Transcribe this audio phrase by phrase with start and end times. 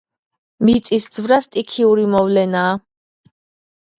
[0.67, 2.71] მიწისძვრა სტიქიური მოვლენაა